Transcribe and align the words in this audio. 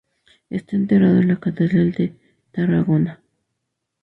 Está 0.49 0.77
enterrado 0.77 1.17
en 1.19 1.27
la 1.27 1.35
catedral 1.39 1.91
de 1.91 2.15
Tarragona. 2.51 3.21